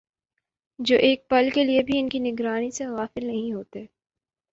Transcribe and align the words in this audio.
جو 0.79 0.95
ایک 0.99 1.27
پل 1.29 1.49
کے 1.53 1.63
لیے 1.63 1.83
بھی 1.83 1.99
ان 1.99 2.09
کی 2.09 2.19
نگرانی 2.21 2.71
سے 2.71 2.85
غافل 2.87 3.25
نہیں 3.25 3.53
ہوتے 3.53 3.85